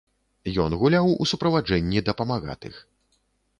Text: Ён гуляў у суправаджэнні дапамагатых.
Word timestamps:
Ён 0.63 0.71
гуляў 0.83 1.09
у 1.21 1.27
суправаджэнні 1.33 2.03
дапамагатых. 2.11 2.73